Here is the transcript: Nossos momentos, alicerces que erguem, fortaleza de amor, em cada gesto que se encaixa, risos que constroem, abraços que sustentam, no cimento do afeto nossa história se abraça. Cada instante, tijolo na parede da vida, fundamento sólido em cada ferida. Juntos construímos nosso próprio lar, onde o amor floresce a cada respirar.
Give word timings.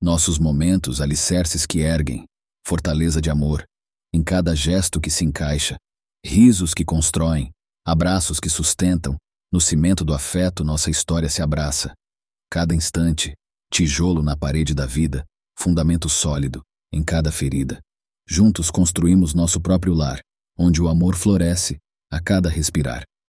Nossos 0.00 0.38
momentos, 0.38 1.00
alicerces 1.00 1.64
que 1.64 1.80
erguem, 1.80 2.24
fortaleza 2.66 3.20
de 3.20 3.30
amor, 3.30 3.64
em 4.12 4.22
cada 4.22 4.54
gesto 4.54 5.00
que 5.00 5.10
se 5.10 5.24
encaixa, 5.24 5.76
risos 6.24 6.74
que 6.74 6.84
constroem, 6.84 7.50
abraços 7.86 8.38
que 8.38 8.48
sustentam, 8.48 9.16
no 9.52 9.60
cimento 9.60 10.04
do 10.04 10.12
afeto 10.12 10.64
nossa 10.64 10.90
história 10.90 11.28
se 11.28 11.40
abraça. 11.40 11.94
Cada 12.50 12.74
instante, 12.74 13.34
tijolo 13.72 14.22
na 14.22 14.36
parede 14.36 14.74
da 14.74 14.86
vida, 14.86 15.24
fundamento 15.58 16.08
sólido 16.08 16.62
em 16.92 17.02
cada 17.02 17.32
ferida. 17.32 17.80
Juntos 18.28 18.70
construímos 18.70 19.34
nosso 19.34 19.60
próprio 19.60 19.94
lar, 19.94 20.20
onde 20.58 20.82
o 20.82 20.88
amor 20.88 21.14
floresce 21.14 21.78
a 22.10 22.20
cada 22.20 22.48
respirar. 22.48 23.04